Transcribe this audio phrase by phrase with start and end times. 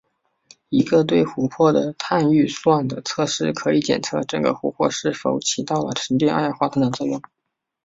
[0.69, 7.21] 一个对湖泊的碳预算的测试可以检测这个湖泊是否起到了沉淀二氧化碳的作用。